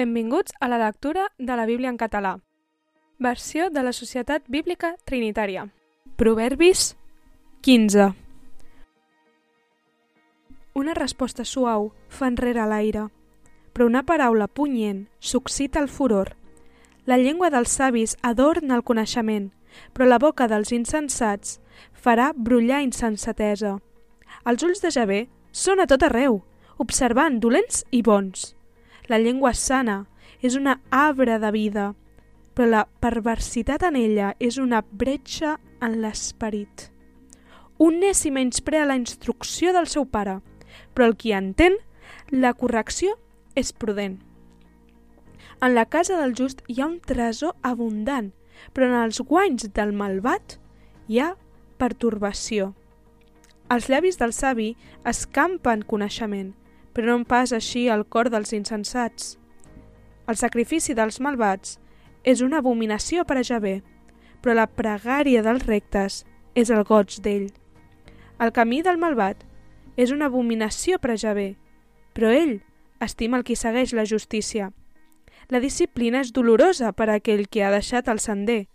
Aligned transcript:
Benvinguts 0.00 0.54
a 0.60 0.68
la 0.68 0.78
lectura 0.78 1.26
de 1.36 1.56
la 1.56 1.66
Bíblia 1.66 1.90
en 1.90 1.98
català. 1.98 2.38
Versió 3.18 3.68
de 3.68 3.82
la 3.82 3.92
Societat 3.92 4.46
Bíblica 4.48 4.94
Trinitària. 5.04 5.66
Proverbis 6.16 6.96
15. 7.60 8.06
Una 10.72 10.94
resposta 10.96 11.44
suau 11.44 11.90
fa 12.08 12.30
enrere 12.32 12.64
l'aire, 12.64 13.02
però 13.74 13.90
una 13.90 14.00
paraula 14.08 14.46
punyent 14.48 15.02
succita 15.18 15.82
el 15.84 15.90
furor. 15.92 16.30
La 17.04 17.18
llengua 17.20 17.50
dels 17.52 17.74
savis 17.76 18.16
adorna 18.22 18.78
el 18.78 18.84
coneixement, 18.88 19.50
però 19.92 20.08
la 20.08 20.18
boca 20.22 20.46
dels 20.48 20.72
insensats 20.72 21.58
farà 21.92 22.30
brollar 22.32 22.80
insensatesa. 22.86 23.74
Els 24.48 24.64
ulls 24.64 24.80
de 24.80 24.94
Javé 24.96 25.20
són 25.52 25.84
a 25.84 25.86
tot 25.92 26.08
arreu, 26.08 26.40
observant 26.78 27.36
dolents 27.44 27.84
i 27.90 28.00
bons. 28.00 28.54
La 29.10 29.18
llengua 29.18 29.50
sana 29.58 30.04
és 30.38 30.54
una 30.54 30.76
arbre 30.94 31.40
de 31.42 31.50
vida, 31.50 31.88
però 32.54 32.68
la 32.70 32.82
perversitat 33.02 33.82
en 33.88 33.96
ella 33.98 34.34
és 34.38 34.58
una 34.62 34.84
bretxa 34.86 35.56
en 35.82 35.96
l'esperit. 36.04 36.86
Un 37.82 37.98
neci 37.98 38.30
menysprea 38.30 38.84
la 38.86 38.94
instrucció 39.00 39.72
del 39.74 39.88
seu 39.90 40.06
pare, 40.06 40.36
però 40.94 41.08
el 41.08 41.16
qui 41.18 41.34
entén, 41.34 41.80
la 42.30 42.52
correcció 42.54 43.16
és 43.58 43.72
prudent. 43.72 44.20
En 45.58 45.74
la 45.74 45.88
casa 45.90 46.20
del 46.20 46.36
just 46.38 46.62
hi 46.68 46.78
ha 46.78 46.86
un 46.86 47.00
tresor 47.02 47.56
abundant, 47.66 48.30
però 48.70 48.86
en 48.86 48.96
els 49.00 49.18
guanys 49.26 49.72
del 49.74 49.90
malvat 49.90 50.60
hi 51.08 51.18
ha 51.18 51.34
pertorbació. 51.82 52.76
Els 53.74 53.90
llavis 53.90 54.22
del 54.22 54.32
savi 54.36 54.70
escampen 55.02 55.82
coneixement, 55.82 56.54
però 56.94 57.18
no 57.18 57.24
pas 57.24 57.52
així 57.52 57.86
el 57.88 58.04
cor 58.06 58.30
dels 58.30 58.52
insensats. 58.56 59.36
El 60.26 60.36
sacrifici 60.36 60.94
dels 60.94 61.20
malvats 61.20 61.78
és 62.24 62.42
una 62.44 62.60
abominació 62.60 63.24
per 63.24 63.38
a 63.40 63.44
Javé, 63.46 63.80
però 64.40 64.54
la 64.56 64.66
pregària 64.68 65.42
dels 65.42 65.66
rectes 65.66 66.24
és 66.54 66.70
el 66.70 66.84
goig 66.84 67.20
d'ell. 67.24 67.48
El 68.40 68.52
camí 68.56 68.80
del 68.82 68.98
malvat 68.98 69.44
és 69.96 70.12
una 70.14 70.30
abominació 70.30 70.98
per 70.98 71.14
a 71.14 71.18
Javé, 71.20 71.54
però 72.14 72.30
ell 72.32 72.60
estima 73.00 73.38
el 73.38 73.44
qui 73.44 73.56
segueix 73.56 73.94
la 73.96 74.06
justícia. 74.08 74.70
La 75.50 75.60
disciplina 75.60 76.20
és 76.22 76.32
dolorosa 76.32 76.92
per 76.92 77.08
a 77.08 77.18
aquell 77.18 77.48
que 77.48 77.64
ha 77.64 77.72
deixat 77.72 78.08
el 78.08 78.20
sender. 78.22 78.66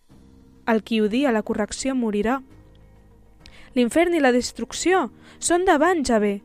El 0.67 0.81
qui 0.83 1.00
odia 1.02 1.31
la 1.31 1.44
correcció 1.45 1.95
morirà. 1.95 2.41
L'infern 3.75 4.16
i 4.16 4.22
la 4.23 4.33
destrucció 4.35 5.09
són 5.39 5.66
davant 5.67 6.03
Javé, 6.07 6.41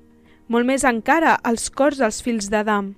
molt 0.50 0.66
més 0.66 0.82
encara 0.82 1.36
els 1.46 1.68
cors 1.70 2.00
dels 2.02 2.18
fills 2.26 2.48
d'Adam. 2.50 2.94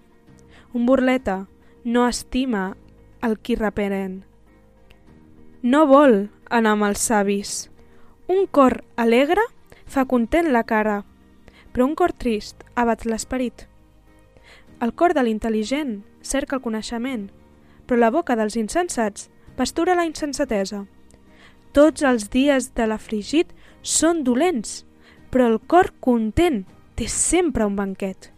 Un 0.72 0.86
burleta 0.88 1.42
no 1.84 2.06
estima 2.08 2.70
el 3.20 3.36
qui 3.38 3.58
reperen. 3.60 4.22
No 5.62 5.84
vol 5.86 6.30
anar 6.48 6.72
amb 6.72 6.88
els 6.88 7.04
savis. 7.04 7.52
Un 8.32 8.46
cor 8.48 8.80
alegre 8.96 9.44
fa 9.84 10.06
content 10.08 10.48
la 10.48 10.64
cara, 10.64 11.02
però 11.72 11.84
un 11.90 11.94
cor 11.94 12.16
trist 12.16 12.64
abat 12.74 13.04
l'esperit. 13.04 13.68
El 14.80 14.96
cor 14.96 15.12
de 15.12 15.22
l'intel·ligent 15.22 16.00
cerca 16.24 16.56
el 16.56 16.64
coneixement, 16.64 17.28
però 17.86 18.00
la 18.00 18.10
boca 18.10 18.34
dels 18.34 18.56
insensats 18.56 19.28
pastura 19.56 19.94
la 19.94 20.08
insensatesa. 20.08 20.86
Tots 21.76 22.02
els 22.02 22.30
dies 22.32 22.72
de 22.72 22.88
l'afligit 22.88 23.52
són 23.82 24.24
dolents, 24.24 24.86
però 25.28 25.52
el 25.52 25.60
cor 25.60 25.92
content 26.00 26.64
té 27.02 27.08
sempre 27.10 27.66
un 27.66 27.74
banquet. 27.74 28.30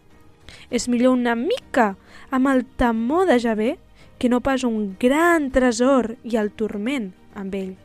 És 0.73 0.87
millor 0.89 1.13
una 1.13 1.35
mica 1.37 1.93
amb 2.33 2.49
el 2.49 2.63
temor 2.79 3.27
de 3.29 3.37
Javé 3.39 3.75
que 4.17 4.29
no 4.29 4.41
pas 4.41 4.63
un 4.65 4.95
gran 4.99 5.51
tresor 5.53 6.15
i 6.23 6.37
el 6.41 6.49
turment 6.49 7.11
amb 7.37 7.53
ell. 7.53 7.75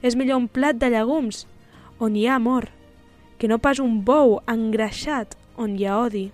És 0.00 0.16
millor 0.16 0.40
un 0.40 0.48
plat 0.48 0.78
de 0.80 0.88
llegums 0.88 1.44
on 2.00 2.16
hi 2.16 2.24
ha 2.28 2.38
amor 2.38 2.70
que 3.38 3.50
no 3.50 3.58
pas 3.60 3.82
un 3.82 4.00
bou 4.04 4.38
engreixat 4.48 5.36
on 5.56 5.76
hi 5.76 5.84
ha 5.84 5.98
odi. 6.00 6.28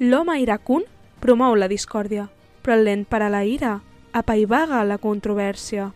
L'home 0.00 0.38
iracun 0.40 0.86
promou 1.20 1.54
la 1.58 1.68
discòrdia, 1.68 2.30
però 2.62 2.78
el 2.78 2.86
lent 2.86 3.04
per 3.04 3.20
a 3.22 3.30
la 3.30 3.42
ira 3.44 3.80
apaivaga 4.12 4.82
la 4.86 4.98
controvèrsia. 4.98 5.90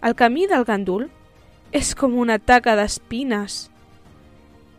El 0.00 0.16
camí 0.16 0.46
del 0.48 0.64
gandul 0.64 1.10
és 1.70 1.92
com 1.94 2.16
una 2.18 2.38
taca 2.38 2.74
d'espines, 2.78 3.69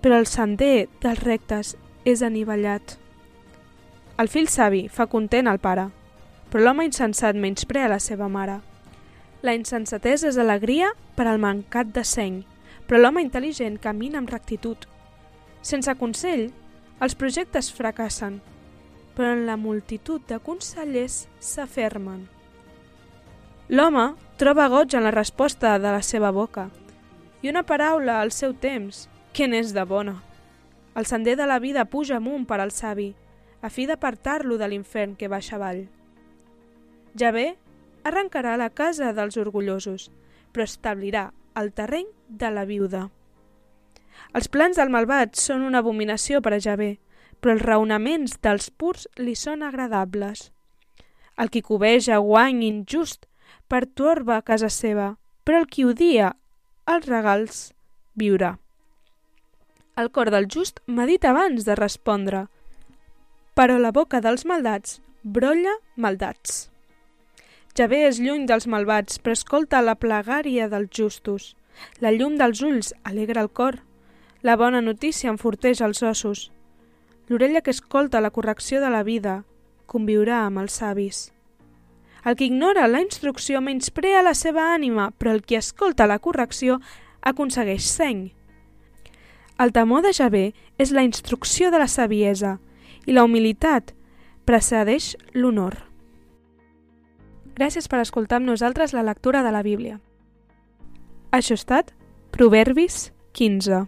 però 0.02 0.18
el 0.18 0.28
sender 0.28 0.88
dels 1.02 1.22
rectes 1.24 1.76
és 2.06 2.24
anivellat. 2.26 2.98
El 4.22 4.30
fill 4.30 4.50
savi 4.50 4.88
fa 4.90 5.08
content 5.10 5.48
al 5.48 5.62
pare, 5.62 5.88
però 6.50 6.66
l'home 6.66 6.86
insensat 6.86 7.38
menysprea 7.38 7.90
la 7.90 8.00
seva 8.00 8.28
mare. 8.30 8.60
La 9.42 9.56
insensatesa 9.58 10.28
és 10.30 10.38
alegria 10.38 10.92
per 11.16 11.26
al 11.30 11.40
mancat 11.42 11.94
de 11.96 12.04
seny, 12.06 12.42
però 12.86 13.00
l'home 13.00 13.24
intel·ligent 13.24 13.80
camina 13.82 14.20
amb 14.22 14.30
rectitud. 14.30 14.78
Sense 15.62 15.96
consell, 15.98 16.50
els 17.02 17.16
projectes 17.18 17.72
fracassen, 17.74 18.42
però 19.16 19.32
en 19.34 19.46
la 19.46 19.58
multitud 19.58 20.22
de 20.28 20.38
consellers 20.44 21.26
s'afermen. 21.40 22.28
L'home 23.72 24.12
troba 24.38 24.68
goig 24.68 24.94
en 24.98 25.06
la 25.06 25.16
resposta 25.16 25.78
de 25.80 25.92
la 25.94 26.02
seva 26.04 26.32
boca 26.36 26.68
i 27.42 27.50
una 27.50 27.64
paraula 27.64 28.20
al 28.22 28.34
seu 28.36 28.54
temps, 28.54 29.08
que 29.34 29.48
n'és 29.48 29.74
de 29.74 29.84
bona. 29.88 30.18
El 30.96 31.06
sender 31.08 31.38
de 31.40 31.48
la 31.48 31.60
vida 31.60 31.86
puja 31.86 32.18
amunt 32.18 32.46
per 32.48 32.60
al 32.60 32.72
savi, 32.76 33.14
a 33.62 33.70
fi 33.70 33.86
d'apartar-lo 33.88 34.58
de 34.60 34.68
l'infern 34.68 35.16
que 35.16 35.30
baixa 35.32 35.56
avall. 35.56 35.86
Javé 37.16 37.56
arrencarà 38.04 38.58
la 38.58 38.70
casa 38.70 39.14
dels 39.14 39.38
orgullosos, 39.38 40.10
però 40.52 40.66
establirà 40.68 41.30
el 41.56 41.72
terreny 41.72 42.08
de 42.28 42.52
la 42.52 42.66
viuda. 42.66 43.08
Els 44.36 44.48
plans 44.52 44.78
del 44.80 44.92
malvat 44.92 45.36
són 45.40 45.64
una 45.68 45.80
abominació 45.80 46.42
per 46.42 46.56
a 46.56 46.60
Javé, 46.60 46.98
però 47.40 47.56
els 47.56 47.64
raonaments 47.66 48.38
dels 48.44 48.70
purs 48.70 49.08
li 49.18 49.36
són 49.36 49.64
agradables. 49.64 50.52
El 51.40 51.50
qui 51.50 51.64
cobeja 51.66 52.20
guany 52.20 52.62
injust 52.68 53.28
pertorba 53.72 54.42
casa 54.44 54.70
seva, 54.70 55.16
però 55.44 55.62
el 55.64 55.70
qui 55.72 55.88
odia 55.88 56.36
els 56.88 57.08
regals 57.08 57.64
viurà. 58.16 58.58
El 59.98 60.10
cor 60.10 60.32
del 60.32 60.48
just 60.48 60.80
medita 60.88 61.32
abans 61.32 61.66
de 61.68 61.76
respondre, 61.76 62.46
però 63.54 63.76
la 63.78 63.92
boca 63.92 64.22
dels 64.24 64.46
maldats 64.48 65.02
brolla 65.22 65.74
maldats. 65.96 66.70
Javé 67.76 68.06
és 68.08 68.22
lluny 68.24 68.46
dels 68.48 68.68
malvats, 68.72 69.20
però 69.20 69.36
escolta 69.36 69.84
la 69.84 69.98
plegària 70.00 70.70
dels 70.72 70.90
justos. 70.96 71.52
La 72.00 72.12
llum 72.16 72.38
dels 72.40 72.64
ulls 72.64 72.94
alegra 73.04 73.44
el 73.44 73.52
cor. 73.52 73.82
La 74.42 74.56
bona 74.56 74.82
notícia 74.82 75.30
enforteix 75.30 75.82
els 75.82 76.02
ossos. 76.04 76.50
L'orella 77.28 77.62
que 77.62 77.72
escolta 77.72 78.24
la 78.24 78.32
correcció 78.32 78.82
de 78.82 78.90
la 78.90 79.04
vida 79.04 79.44
conviurà 79.88 80.46
amb 80.46 80.64
els 80.64 80.80
savis. 80.80 81.32
El 82.24 82.36
que 82.36 82.46
ignora 82.46 82.88
la 82.88 83.02
instrucció 83.02 83.62
menysprea 83.62 84.22
la 84.24 84.36
seva 84.36 84.72
ànima, 84.74 85.12
però 85.18 85.32
el 85.36 85.44
qui 85.44 85.56
escolta 85.60 86.08
la 86.08 86.20
correcció 86.20 86.80
aconsegueix 87.22 87.88
seny. 87.88 88.32
El 89.62 89.70
temor 89.74 90.02
de 90.02 90.10
Javé 90.18 90.46
és 90.82 90.90
la 90.90 91.04
instrucció 91.06 91.70
de 91.70 91.78
la 91.78 91.88
saviesa 91.92 92.56
i 93.06 93.14
la 93.14 93.26
humilitat 93.28 93.92
precedeix 94.50 95.12
l'honor. 95.38 95.76
Gràcies 97.60 97.86
per 97.92 98.00
escoltar 98.02 98.40
amb 98.40 98.50
nosaltres 98.50 98.96
la 98.98 99.06
lectura 99.06 99.44
de 99.46 99.52
la 99.54 99.62
Bíblia. 99.62 100.00
Això 101.30 101.54
ha 101.54 101.62
estat 101.62 101.94
Proverbis 102.34 103.12
15. 103.38 103.86